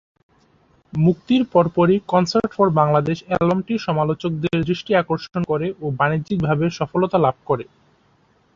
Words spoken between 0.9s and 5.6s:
মুক্তির পরপরই 'concert for Bangladesh' অ্যালবামটি সমালোচকদের দৃষ্টি আকর্ষণ